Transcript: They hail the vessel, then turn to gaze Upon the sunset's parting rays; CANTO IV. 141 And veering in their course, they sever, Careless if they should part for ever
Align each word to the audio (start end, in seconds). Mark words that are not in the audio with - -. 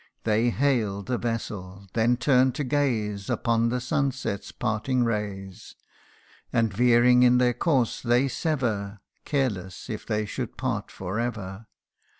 They 0.23 0.49
hail 0.49 1.03
the 1.03 1.19
vessel, 1.19 1.85
then 1.93 2.17
turn 2.17 2.53
to 2.53 2.63
gaze 2.63 3.29
Upon 3.29 3.69
the 3.69 3.79
sunset's 3.79 4.51
parting 4.51 5.03
rays; 5.03 5.75
CANTO 6.51 6.73
IV. 6.73 6.73
141 6.73 6.73
And 6.73 6.73
veering 6.73 7.21
in 7.21 7.37
their 7.37 7.53
course, 7.53 8.01
they 8.01 8.27
sever, 8.27 9.01
Careless 9.25 9.91
if 9.91 10.07
they 10.07 10.25
should 10.25 10.57
part 10.57 10.89
for 10.89 11.19
ever 11.19 11.67